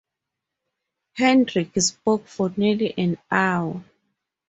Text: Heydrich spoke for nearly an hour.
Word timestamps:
Heydrich 1.19 1.79
spoke 1.79 2.27
for 2.27 2.51
nearly 2.57 2.91
an 2.97 3.19
hour. 3.29 3.83